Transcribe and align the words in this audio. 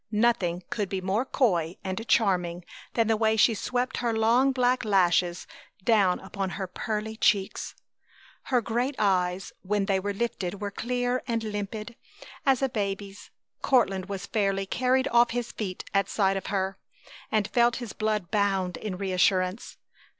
Nothing 0.11 0.63
could 0.71 0.89
be 0.89 0.99
more 0.99 1.25
coy 1.25 1.77
and 1.83 2.07
charming 2.07 2.65
than 2.95 3.05
the 3.05 3.15
way 3.15 3.35
she 3.37 3.53
swept 3.53 3.97
her 3.97 4.11
long 4.17 4.51
black 4.51 4.83
lashes 4.83 5.45
down 5.83 6.19
upon 6.21 6.49
her 6.57 6.65
pearly 6.65 7.15
cheeks. 7.15 7.75
Her 8.45 8.61
great 8.61 8.95
eyes 8.97 9.53
when 9.61 9.85
they 9.85 9.99
were 9.99 10.11
lifted 10.11 10.59
were 10.59 10.71
clear 10.71 11.21
and 11.27 11.43
limpid 11.43 11.95
as 12.47 12.63
a 12.63 12.69
baby's. 12.69 13.29
Courtland 13.61 14.07
was 14.07 14.25
fairly 14.25 14.65
carried 14.65 15.07
off 15.09 15.29
his 15.29 15.51
feet 15.51 15.83
at 15.93 16.09
sight 16.09 16.35
of 16.35 16.47
her, 16.47 16.79
and 17.31 17.47
felt 17.47 17.75
his 17.75 17.93
heart 18.01 18.31
bound 18.31 18.77
in 18.77 18.97
reassurance. 18.97 19.77